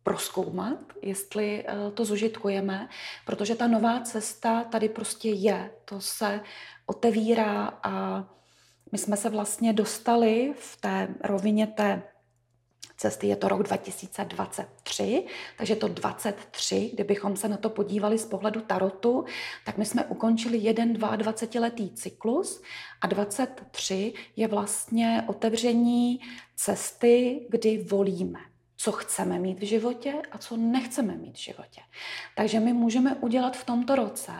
[0.03, 2.89] proskoumat, jestli eh, to zužitkujeme,
[3.25, 5.71] protože ta nová cesta tady prostě je.
[5.85, 6.41] To se
[6.85, 8.25] otevírá a
[8.91, 12.03] my jsme se vlastně dostali v té rovině té
[12.97, 15.25] cesty, je to rok 2023,
[15.57, 19.25] takže to 23, kdybychom se na to podívali z pohledu tarotu,
[19.65, 22.61] tak my jsme ukončili jeden 22-letý cyklus
[23.01, 26.19] a 23 je vlastně otevření
[26.55, 28.39] cesty, kdy volíme
[28.81, 31.81] co chceme mít v životě a co nechceme mít v životě.
[32.35, 34.31] Takže my můžeme udělat v tomto roce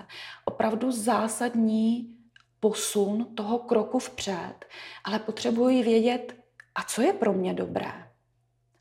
[0.46, 2.16] opravdu zásadní
[2.60, 4.56] posun toho kroku vpřed,
[5.04, 6.36] ale potřebuji vědět,
[6.76, 8.08] a co je pro mě dobré.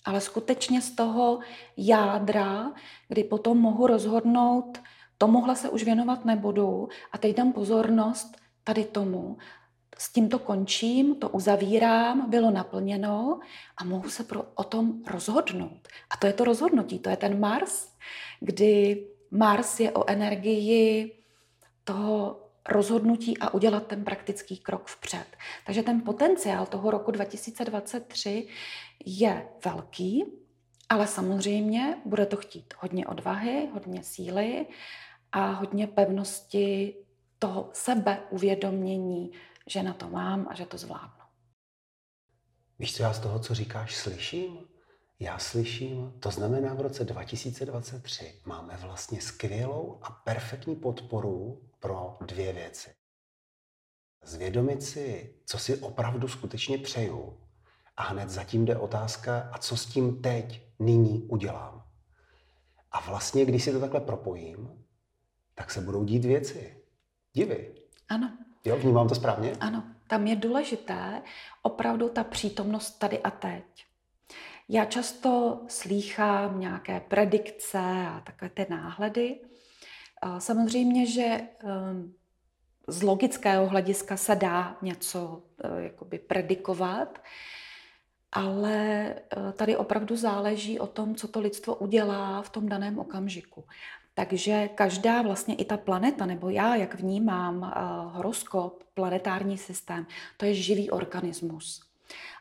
[0.04, 1.40] Ale skutečně z toho
[1.76, 2.72] jádra,
[3.08, 4.78] kdy potom mohu rozhodnout,
[5.18, 9.36] tomuhle se už věnovat nebudu a teď dám pozornost tady tomu
[9.98, 13.40] s tímto končím, to uzavírám, bylo naplněno
[13.76, 15.88] a mohu se pro, o tom rozhodnout.
[16.10, 17.88] A to je to rozhodnutí, to je ten Mars,
[18.40, 21.12] kdy Mars je o energii
[21.84, 25.26] toho rozhodnutí a udělat ten praktický krok vpřed.
[25.66, 28.48] Takže ten potenciál toho roku 2023
[29.04, 30.24] je velký,
[30.88, 34.66] ale samozřejmě bude to chtít hodně odvahy, hodně síly
[35.32, 36.94] a hodně pevnosti
[37.38, 39.30] toho sebeuvědomění,
[39.68, 41.24] že na to mám a že to zvládnu.
[42.78, 44.58] Víš, co já z toho, co říkáš, slyším?
[45.20, 52.52] Já slyším, to znamená v roce 2023 máme vlastně skvělou a perfektní podporu pro dvě
[52.52, 52.90] věci.
[54.22, 57.40] Zvědomit si, co si opravdu skutečně přeju.
[57.96, 61.84] A hned zatím jde otázka, a co s tím teď, nyní udělám.
[62.90, 64.84] A vlastně, když si to takhle propojím,
[65.54, 66.84] tak se budou dít věci.
[67.32, 67.74] Divy.
[68.08, 68.47] Ano.
[68.68, 69.52] Jo, vnímám to správně?
[69.60, 71.22] Ano, tam je důležité
[71.62, 73.64] opravdu ta přítomnost tady a teď.
[74.68, 77.78] Já často slýchám nějaké predikce
[78.08, 79.40] a takové ty náhledy.
[80.38, 82.12] Samozřejmě, že ehm,
[82.86, 87.18] z logického hlediska se dá něco eh, jakoby predikovat,
[88.32, 93.64] ale eh, tady opravdu záleží o tom, co to lidstvo udělá v tom daném okamžiku.
[94.18, 100.44] Takže každá vlastně i ta planeta, nebo já, jak vnímám uh, horoskop, planetární systém, to
[100.44, 101.80] je živý organismus.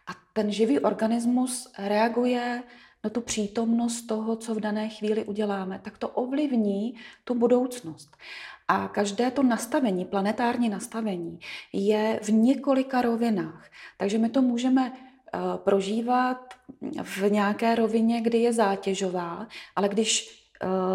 [0.08, 2.64] A ten živý organismus reaguje
[3.04, 8.18] na tu přítomnost toho, co v dané chvíli uděláme, tak to ovlivní tu budoucnost.
[8.68, 11.40] A každé to nastavení, planetární nastavení,
[11.74, 13.70] je v několika rovinách.
[13.98, 16.54] Takže my to můžeme uh, prožívat
[17.04, 20.47] v nějaké rovině, kdy je zátěžová, ale když Eh,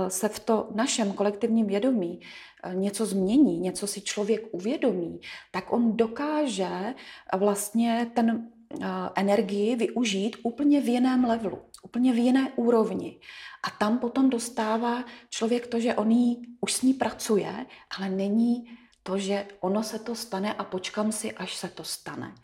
[0.09, 2.21] se v to našem kolektivním vědomí
[2.63, 5.21] eh, něco změní, něco si člověk uvědomí,
[5.51, 6.95] tak on dokáže
[7.37, 8.49] vlastně ten
[8.81, 13.19] eh, energii využít úplně v jiném levelu, úplně v jiné úrovni.
[13.63, 17.67] A tam potom dostává člověk to, že on jí, už s ní pracuje,
[17.99, 18.65] ale není
[19.03, 22.35] to, že ono se to stane a počkám si, až se to stane.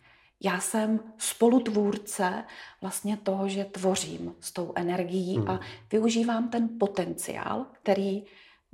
[0.41, 2.43] Já jsem spolutvůrce
[2.81, 5.49] vlastně toho, že tvořím s tou energií hmm.
[5.49, 5.59] a
[5.91, 8.23] využívám ten potenciál, který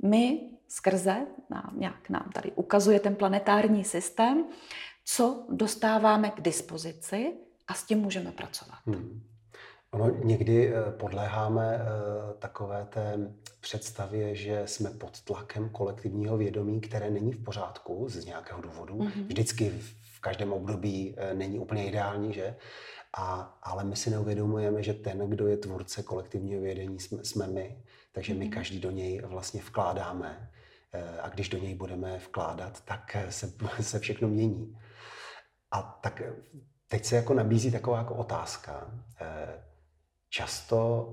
[0.02, 4.44] my skrze, nám, nějak nám tady ukazuje ten planetární systém,
[5.04, 7.32] co dostáváme k dispozici
[7.68, 8.78] a s tím můžeme pracovat.
[8.86, 9.22] Hmm.
[9.90, 11.84] Ono někdy eh, podléháme eh,
[12.38, 13.18] takové té
[13.60, 18.94] představě, že jsme pod tlakem kolektivního vědomí, které není v pořádku z nějakého důvodu.
[18.94, 19.26] Mm-hmm.
[19.26, 22.56] Vždycky v každém období eh, není úplně ideální, že?
[23.16, 27.82] A, ale my si neuvědomujeme, že ten, kdo je tvůrce kolektivního vědění, jsme, jsme my.
[28.12, 28.54] Takže my mhm.
[28.54, 30.50] každý do něj vlastně vkládáme.
[31.22, 34.78] A když do něj budeme vkládat, tak se, se všechno mění.
[35.70, 36.22] A tak
[36.88, 38.90] teď se jako nabízí taková jako otázka.
[40.28, 41.08] Často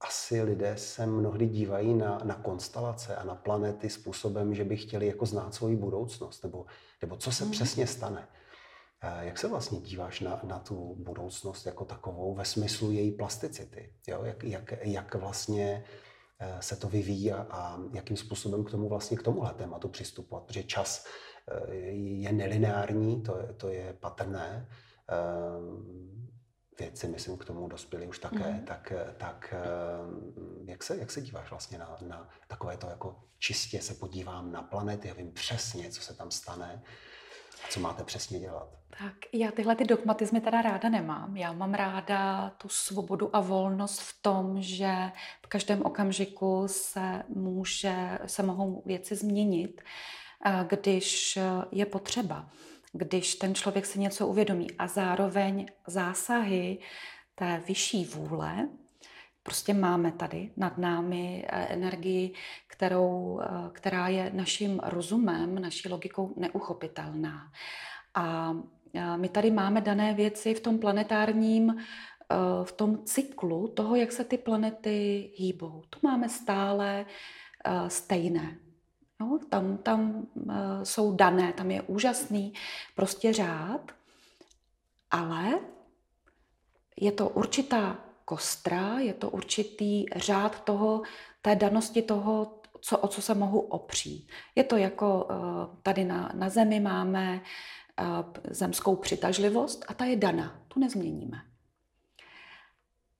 [0.00, 5.06] asi lidé se mnohdy dívají na, na konstelace a na planety způsobem, že by chtěli
[5.06, 6.66] jako znát svoji budoucnost, nebo,
[7.02, 7.50] nebo co se mm.
[7.50, 8.28] přesně stane.
[9.04, 13.94] Eh, jak se vlastně díváš na, na tu budoucnost jako takovou ve smyslu její plasticity?
[14.06, 14.24] Jo?
[14.24, 15.84] Jak, jak, jak vlastně
[16.38, 20.44] eh, se to vyvíjí a, a jakým způsobem k tomu vlastně k tomuhle tématu přistupovat?
[20.44, 21.06] Protože čas
[21.50, 24.68] eh, je nelineární, to je, to je patrné
[26.78, 28.64] věci, myslím, k tomu dospěli už také, mm.
[28.64, 29.54] tak, tak
[30.64, 34.62] jak, se, jak se díváš vlastně na, na takové to, jako čistě se podívám na
[34.62, 36.82] planety a vím přesně, co se tam stane,
[37.64, 38.81] a co máte přesně dělat?
[38.98, 41.36] Tak já tyhle ty dogmatizmy teda ráda nemám.
[41.36, 44.94] Já mám ráda tu svobodu a volnost v tom, že
[45.42, 49.82] v každém okamžiku se, může, se mohou věci změnit,
[50.46, 51.38] eh, když
[51.72, 52.50] je potřeba
[52.92, 56.78] když ten člověk si něco uvědomí a zároveň zásahy
[57.34, 58.68] té vyšší vůle,
[59.42, 62.34] prostě máme tady nad námi eh, energii,
[62.66, 67.52] kterou, eh, která je naším rozumem, naší logikou neuchopitelná.
[68.14, 68.54] A
[69.16, 71.76] my tady máme dané věci v tom planetárním,
[72.64, 75.82] v tom cyklu toho, jak se ty planety hýbou.
[75.90, 77.06] To máme stále
[77.88, 78.58] stejné.
[79.20, 82.52] No, tam, tam uh, jsou dané, tam je úžasný
[82.94, 83.92] prostě řád,
[85.10, 85.60] ale
[87.00, 91.02] je to určitá kostra, je to určitý řád toho,
[91.42, 94.28] té danosti toho, co, o co se mohu opřít.
[94.54, 95.28] Je to jako
[95.82, 97.40] tady na, na zemi máme
[98.50, 101.36] zemskou přitažlivost a ta je dana, tu nezměníme.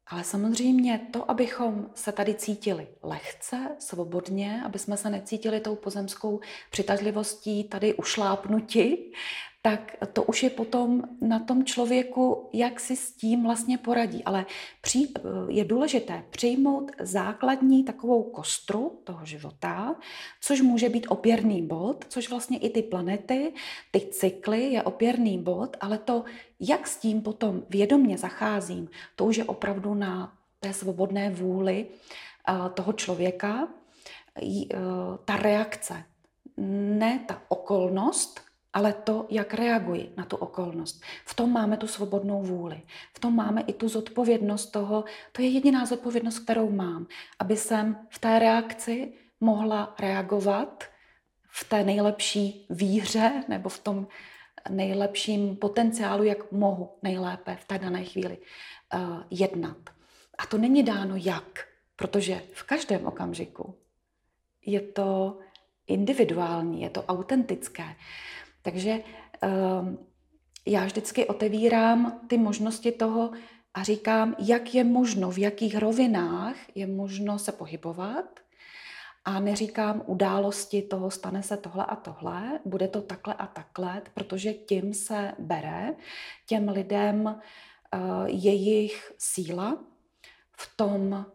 [0.07, 6.41] Ale samozřejmě to, abychom se tady cítili lehce, svobodně, aby jsme se necítili tou pozemskou
[6.71, 9.13] přitažlivostí tady ušlápnuti,
[9.63, 14.25] tak to už je potom na tom člověku, jak si s tím vlastně poradí.
[14.25, 14.47] Ale
[14.81, 15.09] při,
[15.49, 19.95] je důležité přijmout základní takovou kostru toho života,
[20.41, 23.53] což může být opěrný bod, což vlastně i ty planety,
[23.91, 26.25] ty cykly je opěrný bod, ale to,
[26.61, 32.55] jak s tím potom vědomně zacházím, to už je opravdu na té svobodné vůli eh,
[32.75, 33.69] toho člověka,
[34.43, 34.79] eh,
[35.25, 36.05] ta reakce,
[36.57, 41.03] ne ta okolnost, ale to, jak reaguji na tu okolnost.
[41.25, 42.83] V tom máme tu svobodnou vůli.
[43.15, 47.07] V tom máme i tu zodpovědnost toho, to je jediná zodpovědnost, kterou mám,
[47.39, 50.85] aby jsem v té reakci mohla reagovat
[51.49, 54.07] v té nejlepší víře nebo v tom
[54.71, 59.77] nejlepším potenciálu, jak mohu nejlépe v té dané chvíli uh, jednat.
[60.39, 63.75] A to není dáno jak, protože v každém okamžiku
[64.67, 65.39] je to
[65.87, 67.85] individuální, je to autentické.
[68.63, 70.07] Takže um,
[70.67, 73.31] já vždycky otevírám ty možnosti toho
[73.75, 78.41] a říkám, jak je možno, v jakých rovinách je možno se pohybovat.
[79.25, 84.53] A neříkám události toho, stane se tohle a tohle, bude to takhle a takhle, protože
[84.53, 85.95] tím se bere
[86.47, 89.85] těm lidem uh, jejich síla
[90.57, 91.27] v tom,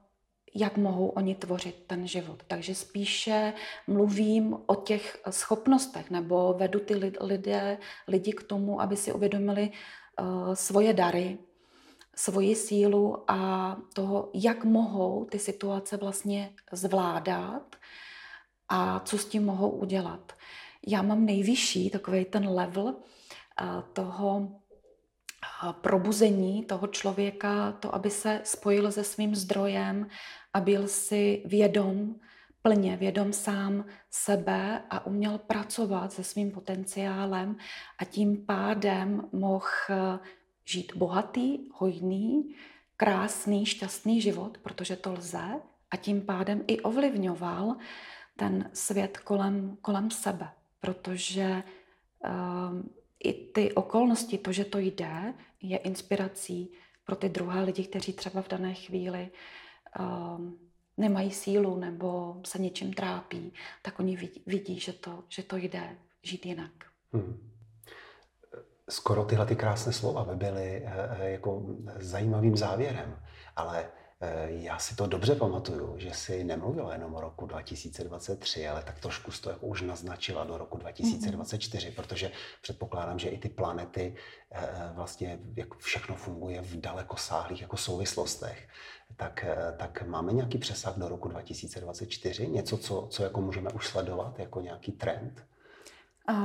[0.55, 2.43] jak mohou oni tvořit ten život.
[2.47, 3.53] Takže spíše
[3.87, 9.71] mluvím o těch schopnostech nebo vedu ty lidé, lidi k tomu, aby si uvědomili
[10.19, 11.37] uh, svoje dary,
[12.15, 17.75] svoji sílu a toho, jak mohou ty situace vlastně zvládat
[18.69, 20.33] a co s tím mohou udělat.
[20.87, 22.95] Já mám nejvyšší takový ten level uh,
[23.93, 24.51] toho
[25.71, 30.07] probuzení toho člověka, to, aby se spojil se svým zdrojem
[30.53, 32.15] a byl si vědom,
[32.61, 37.57] plně vědom sám sebe a uměl pracovat se svým potenciálem
[37.99, 40.19] a tím pádem mohl
[40.65, 42.55] žít bohatý, hojný,
[42.97, 47.75] krásný, šťastný život, protože to lze a tím pádem i ovlivňoval
[48.35, 51.63] ten svět kolem, kolem sebe, protože
[52.25, 52.81] uh,
[53.23, 56.71] i ty okolnosti, to, že to jde, je inspirací
[57.05, 59.29] pro ty druhé lidi, kteří třeba v dané chvíli
[59.99, 60.51] uh,
[60.97, 65.97] nemají sílu nebo se něčím trápí, tak oni vidí, vidí že, to, že to jde
[66.23, 66.71] žít jinak.
[67.13, 67.51] Hmm.
[68.89, 73.19] Skoro tyhle ty krásné slova by byly eh, eh, jako zajímavým závěrem,
[73.55, 73.89] ale
[74.47, 79.31] já si to dobře pamatuju, že si nemluvila jenom o roku 2023, ale tak trošku
[79.41, 81.95] to jako už naznačila do roku 2024, mm-hmm.
[81.95, 84.15] protože předpokládám, že i ty planety
[84.51, 88.67] eh, vlastně jak všechno funguje v dalekosáhlých jako souvislostech.
[89.15, 92.47] Tak, eh, tak máme nějaký přesah do roku 2024?
[92.47, 95.45] Něco, co, co jako můžeme už sledovat jako nějaký trend?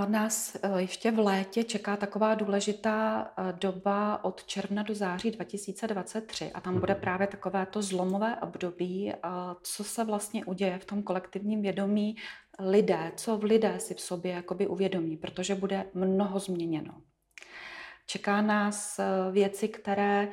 [0.08, 6.52] Nás e, ještě v létě čeká taková důležitá e, doba od června do září 2023
[6.52, 7.02] a tam bude mhm.
[7.02, 9.12] právě takové to zlomové období,
[9.62, 12.16] co se vlastně uděje v tom kolektivním vědomí
[12.58, 17.02] lidé, co v lidé si v sobě jakoby uvědomí, protože bude mnoho změněno.
[18.06, 20.28] Čeká nás e, věci, které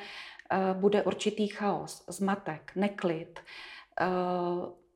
[0.73, 3.39] bude určitý chaos, zmatek, neklid,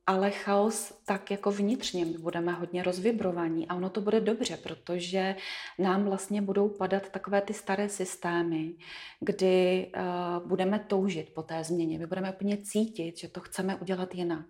[0.06, 5.36] ale chaos tak jako vnitřně, my budeme hodně rozvibrovaní a ono to bude dobře, protože
[5.78, 8.74] nám vlastně budou padat takové ty staré systémy,
[9.20, 14.14] kdy uh, budeme toužit po té změně, my budeme úplně cítit, že to chceme udělat
[14.14, 14.46] jinak,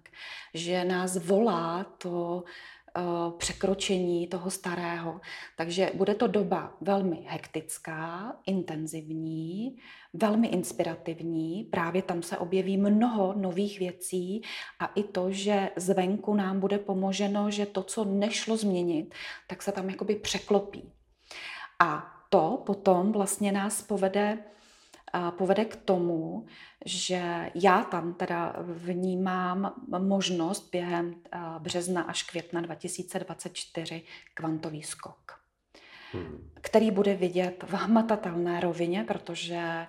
[0.55, 2.45] že nás volá to
[3.39, 5.21] překročení toho starého.
[5.57, 9.77] Takže bude to doba velmi hektická, intenzivní,
[10.13, 11.65] velmi inspirativní.
[11.65, 14.43] Právě tam se objeví mnoho nových věcí
[14.81, 19.15] a i to, že zvenku nám bude pomoženo, že to, co nešlo změnit,
[19.47, 20.93] tak se tam jakoby překlopí.
[21.79, 24.39] A to potom vlastně nás povede
[25.31, 26.47] povede k tomu,
[26.85, 31.15] že já tam teda vnímám možnost během
[31.59, 34.03] března až května 2024
[34.35, 35.41] kvantový skok,
[36.13, 36.51] hmm.
[36.61, 39.87] který bude vidět v hmatatelné rovině, protože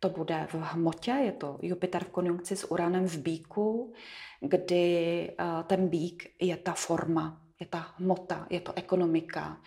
[0.00, 3.92] to bude v hmotě, je to Jupiter v konjunkci s Uranem v bíku,
[4.40, 5.30] kdy
[5.66, 9.60] ten bík je ta forma, je ta hmota, je to ekonomika,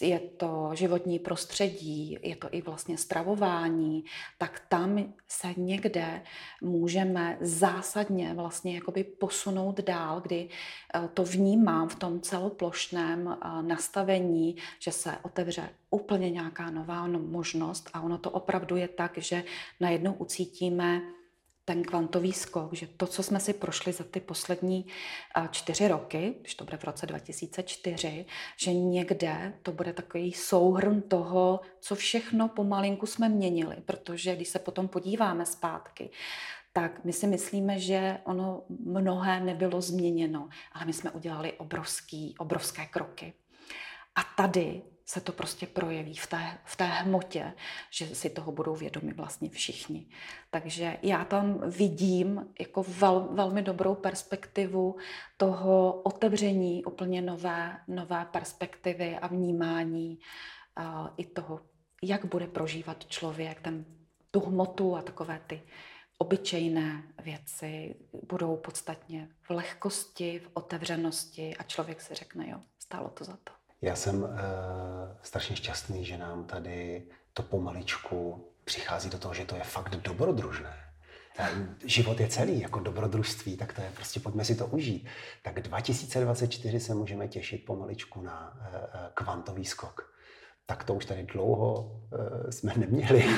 [0.00, 4.04] je to životní prostředí, je to i vlastně stravování,
[4.38, 6.22] tak tam se někde
[6.62, 14.56] můžeme zásadně vlastně jakoby posunout dál, kdy e, to vnímám v tom celoplošném e, nastavení,
[14.78, 19.44] že se otevře úplně nějaká nová možnost a ono to opravdu je tak, že
[19.80, 21.02] najednou ucítíme
[21.64, 24.86] ten kvantový skok, že to, co jsme si prošli za ty poslední
[25.50, 31.60] čtyři roky, když to bude v roce 2004, že někde to bude takový souhrn toho,
[31.80, 36.10] co všechno pomalinku jsme měnili, protože když se potom podíváme zpátky,
[36.72, 42.86] tak my si myslíme, že ono mnohé nebylo změněno, ale my jsme udělali obrovský, obrovské
[42.86, 43.32] kroky.
[44.14, 47.52] A tady se to prostě projeví v té, v té hmotě,
[47.90, 50.06] že si toho budou vědomi vlastně všichni.
[50.50, 54.96] Takže já tam vidím jako vel, velmi dobrou perspektivu
[55.36, 60.18] toho otevření úplně nové, nové perspektivy a vnímání
[60.78, 61.60] uh, i toho,
[62.02, 63.84] jak bude prožívat člověk ten,
[64.30, 65.62] tu hmotu a takové ty
[66.18, 67.96] obyčejné věci
[68.28, 73.53] budou podstatně v lehkosti, v otevřenosti a člověk si řekne, jo, stálo to za to.
[73.82, 74.30] Já jsem uh,
[75.22, 77.02] strašně šťastný, že nám tady
[77.32, 80.84] to pomaličku přichází do toho, že to je fakt dobrodružné.
[81.38, 81.50] Eh,
[81.84, 85.06] život je celý jako dobrodružství, tak to je prostě pojďme si to užít.
[85.42, 90.14] Tak 2024 se můžeme těšit pomaličku na uh, kvantový skok.
[90.66, 93.24] Tak to už tady dlouho uh, jsme neměli.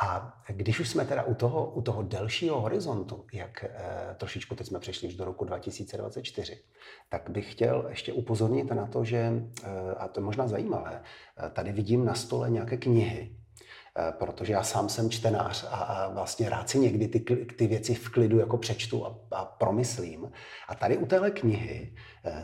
[0.00, 3.70] A když už jsme teda u toho, u toho delšího horizontu, jak e,
[4.14, 6.58] trošičku teď jsme přešli už do roku 2024,
[7.08, 11.02] tak bych chtěl ještě upozornit na to, že, e, a to je možná zajímavé,
[11.46, 13.32] e, tady vidím na stole nějaké knihy,
[14.18, 18.08] protože já sám jsem čtenář a, a vlastně rád si někdy ty, ty věci v
[18.08, 20.32] klidu jako přečtu a, a promyslím.
[20.68, 21.94] A tady u téhle knihy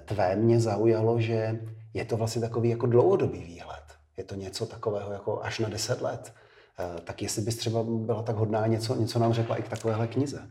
[0.05, 1.61] tvé mě zaujalo, že
[1.95, 3.85] je to vlastně takový jako dlouhodobý výhled.
[4.17, 6.33] Je to něco takového jako až na deset let.
[6.79, 10.07] Eh, tak jestli bys třeba byla tak hodná něco, něco nám řekla i k takovéhle
[10.07, 10.51] knize.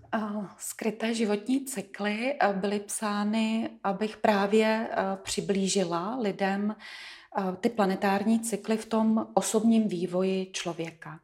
[0.57, 6.75] Skryté životní cykly eh, byly psány, abych právě eh, přiblížila lidem
[7.59, 11.19] ty planetární cykly v tom osobním vývoji člověka.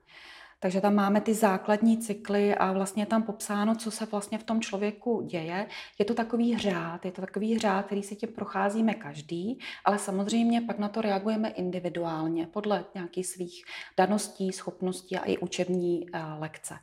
[0.62, 4.44] Takže tam máme ty základní cykly a vlastně je tam popsáno, co se vlastně v
[4.44, 5.68] tom člověku děje.
[6.00, 10.62] Je to takový řád, je to takový řád, který si tím procházíme každý, ale samozřejmě
[10.62, 13.66] pak na to reagujeme individuálně podle nějakých svých
[13.98, 16.76] daností, schopností a i učební uh, lekce.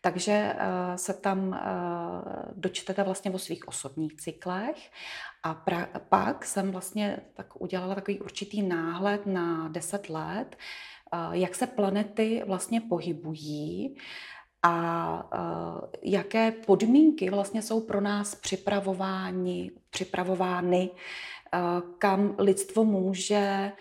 [0.00, 1.56] Takže uh, se tam uh,
[2.56, 4.90] dočtete vlastně o svých osobních cyklech
[5.42, 10.56] a pra- pak jsem vlastně tak udělala takový určitý náhled na 10 let,
[11.32, 13.96] jak se planety vlastně pohybují
[14.62, 15.30] a
[16.02, 20.90] jaké podmínky vlastně jsou pro nás připravovány, připravovány
[21.98, 23.72] kam lidstvo může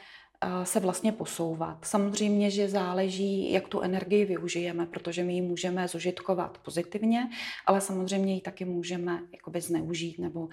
[0.63, 1.85] se vlastně posouvat.
[1.85, 7.29] Samozřejmě, že záleží, jak tu energii využijeme, protože my ji můžeme zužitkovat pozitivně,
[7.65, 10.49] ale samozřejmě ji taky můžeme jakoby zneužít nebo uh,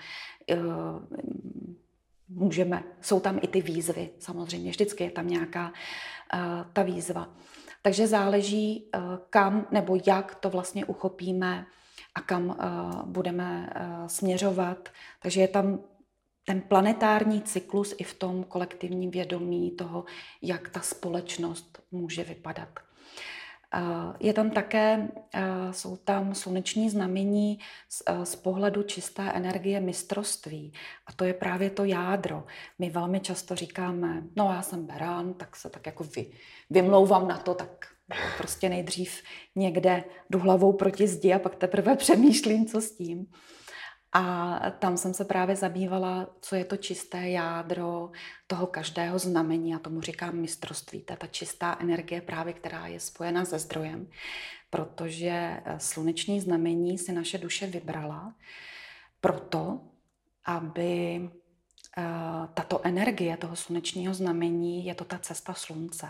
[2.29, 6.41] můžeme, jsou tam i ty výzvy, samozřejmě, vždycky je tam nějaká uh,
[6.73, 7.29] ta výzva.
[7.83, 11.67] Takže záleží, uh, kam nebo jak to vlastně uchopíme
[12.15, 12.55] a kam uh,
[13.05, 14.89] budeme uh, směřovat.
[15.23, 15.79] Takže je tam
[16.45, 20.05] ten planetární cyklus i v tom kolektivním vědomí toho,
[20.43, 22.86] jak ta společnost může vypadat.
[24.21, 25.09] Je tam také,
[25.71, 27.59] jsou tam sluneční znamení
[27.89, 30.73] z, z pohledu čisté energie mistrovství.
[31.07, 32.45] A to je právě to jádro.
[32.79, 36.31] My velmi často říkáme, no já jsem berán, tak se tak jako vy,
[36.71, 37.87] vymlouvám na to, tak
[38.37, 39.23] prostě nejdřív
[39.55, 43.27] někde jdu hlavou proti zdi a pak teprve přemýšlím, co s tím.
[44.19, 48.11] A tam jsem se právě zabývala, co je to čisté jádro
[48.47, 49.75] toho každého znamení.
[49.75, 51.05] A tomu říkám mistrovství.
[51.11, 54.11] Je ta čistá energie právě, která je spojena se zdrojem.
[54.71, 58.35] Protože eh, sluneční znamení si naše duše vybrala
[59.21, 59.81] proto,
[60.45, 61.21] aby
[61.99, 62.03] eh,
[62.55, 66.07] tato energie toho slunečního znamení je to ta cesta slunce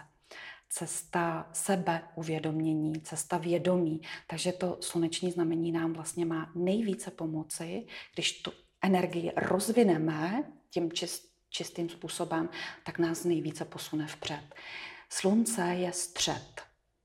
[0.68, 4.00] cesta sebeuvědomění, cesta vědomí.
[4.26, 8.52] Takže to sluneční znamení nám vlastně má nejvíce pomoci, když tu
[8.82, 12.48] energii rozvineme tím čist, čistým způsobem,
[12.84, 14.54] tak nás nejvíce posune vpřed.
[15.08, 16.62] Slunce je střed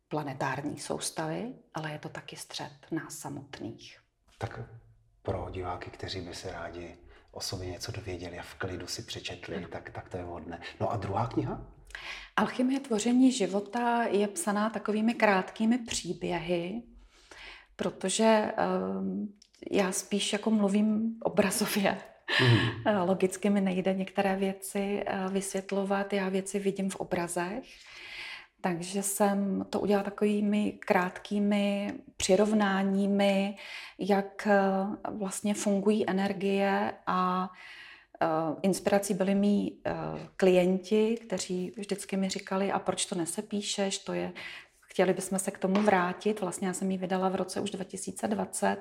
[0.07, 3.99] planetární soustavy, ale je to taky střed nás samotných.
[4.37, 4.59] Tak
[5.21, 6.97] pro diváky, kteří by se rádi
[7.31, 10.61] o sobě něco dověděli a v klidu si přečetli, tak, tak to je vhodné.
[10.79, 11.67] No a druhá kniha?
[12.35, 16.81] Alchymie tvoření života je psaná takovými krátkými příběhy,
[17.75, 18.51] protože
[18.99, 19.33] um,
[19.71, 21.97] já spíš jako mluvím obrazově.
[22.41, 22.97] Mm.
[23.07, 27.63] Logicky mi nejde některé věci eh, vysvětlovat, já věci vidím v obrazech.
[28.61, 33.57] Takže jsem to udělala takovými krátkými přirovnáními,
[33.99, 34.59] jak eh,
[35.11, 37.49] vlastně fungují energie a
[38.61, 39.93] inspirací byli mý eh,
[40.37, 44.33] klienti, kteří vždycky mi říkali, a proč to nesepíšeš, to je,
[44.81, 46.41] chtěli bychom se k tomu vrátit.
[46.41, 48.77] Vlastně já jsem ji vydala v roce už 2020,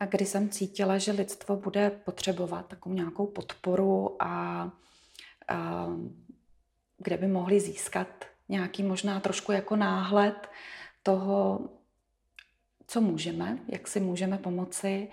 [0.00, 4.62] a kdy jsem cítila, že lidstvo bude potřebovat takovou nějakou podporu a,
[5.48, 5.86] a
[6.98, 8.08] kde by mohli získat
[8.48, 10.48] nějaký možná trošku jako náhled
[11.02, 11.60] toho,
[12.86, 15.08] co můžeme, jak si můžeme pomoci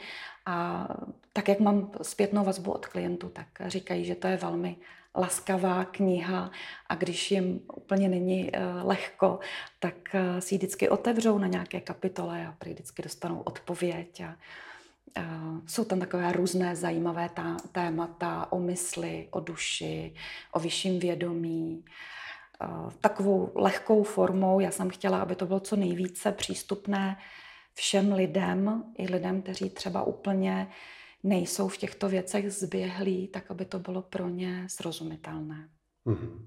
[0.48, 0.88] a
[1.34, 4.76] tak, jak mám zpětnou vazbu od klientů, tak říkají, že to je velmi
[5.16, 6.52] laskavá kniha
[6.90, 9.40] a když jim úplně není uh, lehko,
[9.80, 14.22] tak uh, si ji vždycky otevřou na nějaké kapitole a prý vždycky dostanou odpověď.
[14.22, 14.36] A,
[15.18, 17.30] uh, jsou tam takové různé zajímavé
[17.72, 20.14] témata o mysli, o duši,
[20.52, 21.86] o vyšším vědomí.
[23.02, 27.18] Takovou lehkou formou, já jsem chtěla, aby to bylo co nejvíce přístupné
[27.78, 30.68] všem lidem, i lidem, kteří třeba úplně
[31.24, 35.70] nejsou v těchto věcech zběhlí, tak aby to bylo pro ně srozumitelné.
[36.06, 36.46] Mm-hmm.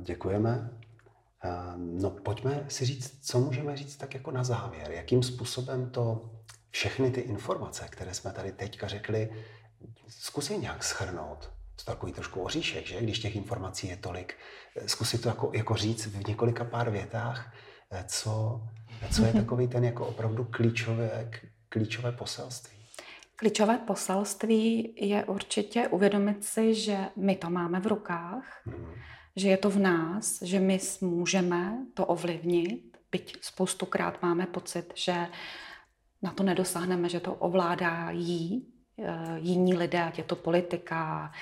[0.00, 0.70] Děkujeme.
[1.44, 4.90] Uh, no pojďme si říct, co můžeme říct tak jako na závěr.
[4.90, 6.30] Jakým způsobem to
[6.70, 9.44] všechny ty informace, které jsme tady teďka řekli,
[10.08, 11.52] zkusí nějak schrnout.
[11.76, 13.02] To takový trošku oříšek, že?
[13.02, 14.34] Když těch informací je tolik.
[14.86, 17.52] Zkusit to jako, jako říct v několika pár větách,
[18.06, 18.62] Co,
[19.10, 21.30] co je takový ten jako opravdu klíčové,
[21.68, 22.76] klíčové poselství?
[23.36, 28.94] Klíčové poselství je určitě uvědomit si, že my to máme v rukách, hmm.
[29.36, 35.26] že je to v nás, že my můžeme to ovlivnit, byť spoustukrát máme pocit, že
[36.22, 38.66] na to nedosáhneme, že to ovládá jí,
[38.98, 41.32] eh, jiní lidé, ať je to politika,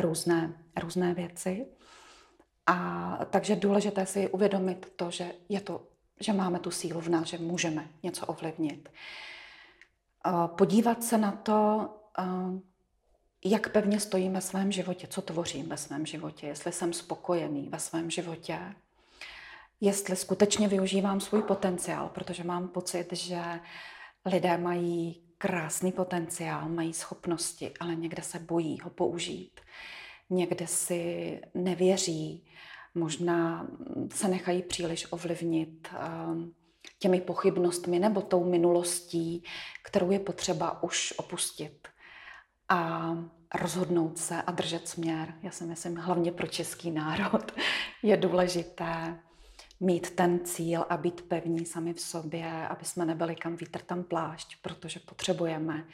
[0.00, 0.52] různé,
[0.82, 1.66] různé věci.
[2.66, 5.86] A takže důležité si uvědomit to, že, je to,
[6.20, 8.88] že máme tu sílu v nás, že můžeme něco ovlivnit.
[10.46, 11.90] Podívat se na to,
[13.44, 17.78] jak pevně stojím ve svém životě, co tvořím ve svém životě, jestli jsem spokojený ve
[17.78, 18.58] svém životě,
[19.80, 23.60] jestli skutečně využívám svůj potenciál, protože mám pocit, že
[24.24, 29.60] lidé mají krásný potenciál, mají schopnosti, ale někde se bojí ho použít.
[30.30, 32.46] Někde si nevěří,
[32.94, 33.66] možná
[34.14, 35.88] se nechají příliš ovlivnit
[36.28, 36.54] um,
[36.98, 39.44] těmi pochybnostmi nebo tou minulostí,
[39.82, 41.88] kterou je potřeba už opustit
[42.68, 43.12] a
[43.54, 45.34] rozhodnout se a držet směr.
[45.42, 47.52] Já si myslím, hlavně pro český národ
[48.02, 49.18] je důležité
[49.80, 54.04] mít ten cíl a být pevní sami v sobě, aby jsme nebyli kam vítr tam
[54.04, 55.86] plášť, protože potřebujeme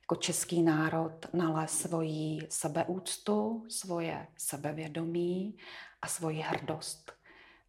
[0.00, 5.56] jako český národ nalézt svoji sebeúctu, svoje sebevědomí
[6.04, 7.12] a svoji hrdost.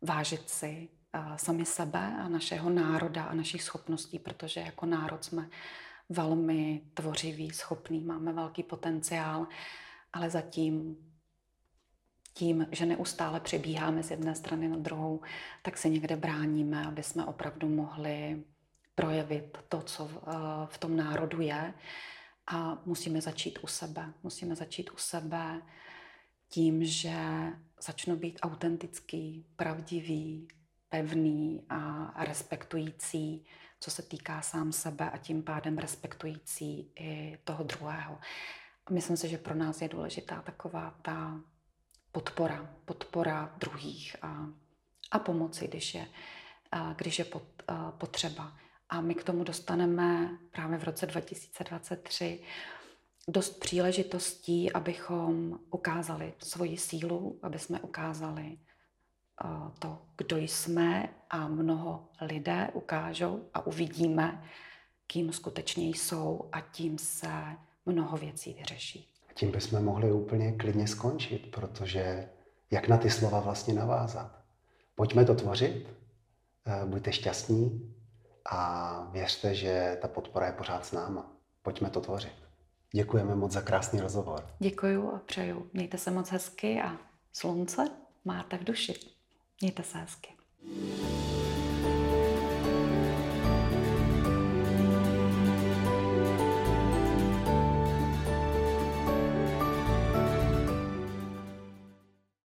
[0.02, 0.90] Vážit si
[1.36, 5.50] sami sebe a našeho národa a našich schopností, protože jako národ jsme
[6.10, 9.48] velmi tvořiví, schopný, máme velký potenciál,
[10.14, 10.98] ale zatím
[12.34, 15.22] tím, že neustále přebíháme z jedné strany na druhou,
[15.62, 18.44] tak se někde bráníme, aby jsme opravdu mohli
[18.96, 20.32] projevit to, co v, eh,
[20.66, 21.74] v tom národu je.
[22.48, 24.14] A musíme začít u sebe.
[24.24, 25.62] Musíme začít u sebe
[26.56, 27.18] tím, že
[27.82, 30.48] začnu být autentický, pravdivý,
[30.90, 33.46] pevný a respektující,
[33.80, 38.18] co se týká sám sebe a tím pádem respektující i toho druhého.
[38.90, 41.42] Myslím si, že pro nás je důležitá taková ta
[42.12, 44.48] podpora, podpora druhých a,
[45.12, 46.08] a pomoci, když je,
[46.96, 47.64] když je pot,
[47.98, 48.58] potřeba.
[48.90, 52.44] A my k tomu dostaneme právě v roce 2023
[53.28, 58.58] dost příležitostí, abychom ukázali svoji sílu, aby jsme ukázali
[59.80, 64.44] to, kdo jsme a mnoho lidé ukážou a uvidíme,
[65.08, 67.32] kým skutečně jsou a tím se
[67.86, 69.12] mnoho věcí vyřeší.
[69.34, 72.30] Tím bychom mohli úplně klidně skončit, protože
[72.72, 74.40] jak na ty slova vlastně navázat?
[74.96, 75.88] Pojďme to tvořit,
[76.66, 77.96] eh, buďte šťastní
[78.46, 81.32] a věřte, že ta podpora je pořád s náma.
[81.62, 82.45] Pojďme to tvořit.
[82.96, 84.48] Děkujeme moc za krásný rozhovor.
[84.60, 85.70] Děkuju a přeju.
[85.74, 86.98] Mějte se moc hezky a
[87.34, 87.90] slunce
[88.26, 88.94] máte v duši.
[89.62, 90.30] Mějte se hezky.